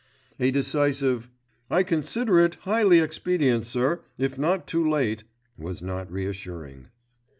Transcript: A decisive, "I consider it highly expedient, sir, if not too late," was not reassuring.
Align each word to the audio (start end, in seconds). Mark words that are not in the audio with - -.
A 0.39 0.49
decisive, 0.49 1.29
"I 1.69 1.83
consider 1.83 2.39
it 2.39 2.55
highly 2.61 2.99
expedient, 2.99 3.67
sir, 3.67 4.01
if 4.17 4.35
not 4.35 4.65
too 4.65 4.89
late," 4.89 5.25
was 5.59 5.83
not 5.83 6.11
reassuring. 6.11 6.87